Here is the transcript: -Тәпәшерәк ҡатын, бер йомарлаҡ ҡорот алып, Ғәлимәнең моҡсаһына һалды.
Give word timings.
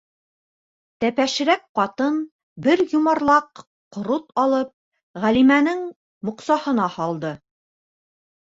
-Тәпәшерәк 1.03 1.65
ҡатын, 1.79 2.17
бер 2.67 2.83
йомарлаҡ 2.85 3.63
ҡорот 3.97 4.33
алып, 4.45 4.73
Ғәлимәнең 5.27 5.85
моҡсаһына 6.31 6.89
һалды. 6.97 7.35